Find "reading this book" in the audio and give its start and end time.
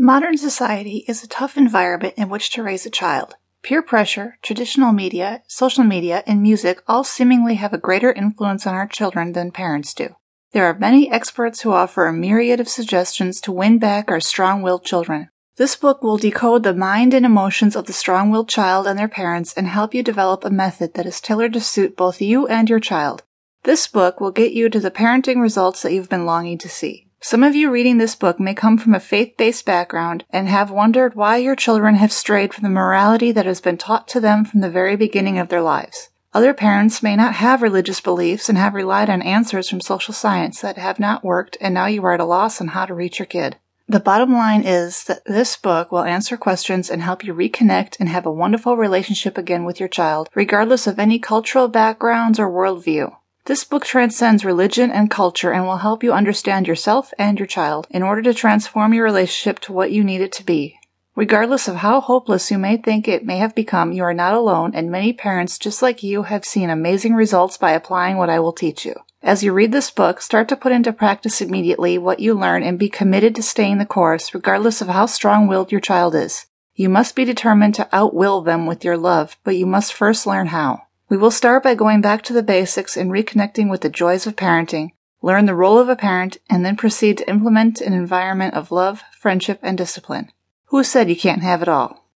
27.68-28.38